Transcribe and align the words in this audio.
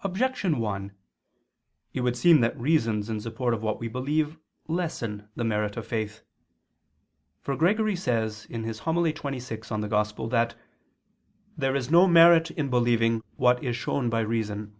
Objection 0.00 0.58
1: 0.58 0.90
It 1.92 2.00
would 2.00 2.16
seem 2.16 2.40
that 2.40 2.58
reasons 2.58 3.08
in 3.08 3.20
support 3.20 3.54
of 3.54 3.62
what 3.62 3.78
we 3.78 3.86
believe 3.86 4.38
lessen 4.66 5.28
the 5.36 5.44
merit 5.44 5.76
of 5.76 5.86
faith. 5.86 6.22
For 7.42 7.54
Gregory 7.54 7.94
says 7.94 8.48
(Hom. 8.50 8.62
xxvi 8.64 9.08
in 9.14 9.34
Evang.) 9.34 10.30
that 10.30 10.56
"there 11.56 11.76
is 11.76 11.92
no 11.92 12.08
merit 12.08 12.50
in 12.50 12.68
believing 12.70 13.22
what 13.36 13.62
is 13.62 13.76
shown 13.76 14.10
by 14.10 14.18
reason." 14.18 14.74